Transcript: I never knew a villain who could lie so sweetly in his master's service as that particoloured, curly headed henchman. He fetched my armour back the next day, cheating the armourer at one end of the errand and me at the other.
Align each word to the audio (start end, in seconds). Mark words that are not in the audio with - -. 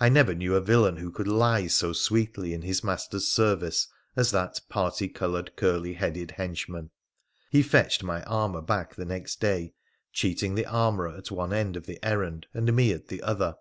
I 0.00 0.08
never 0.08 0.34
knew 0.34 0.54
a 0.54 0.60
villain 0.62 0.96
who 0.96 1.10
could 1.12 1.28
lie 1.28 1.66
so 1.66 1.92
sweetly 1.92 2.54
in 2.54 2.62
his 2.62 2.82
master's 2.82 3.28
service 3.28 3.88
as 4.16 4.30
that 4.30 4.58
particoloured, 4.70 5.54
curly 5.54 5.92
headed 5.92 6.30
henchman. 6.30 6.88
He 7.50 7.62
fetched 7.62 8.02
my 8.02 8.22
armour 8.22 8.62
back 8.62 8.94
the 8.94 9.04
next 9.04 9.42
day, 9.42 9.74
cheating 10.14 10.54
the 10.54 10.64
armourer 10.64 11.14
at 11.18 11.30
one 11.30 11.52
end 11.52 11.76
of 11.76 11.84
the 11.84 12.02
errand 12.02 12.46
and 12.54 12.72
me 12.74 12.90
at 12.94 13.08
the 13.08 13.20
other. 13.22 13.56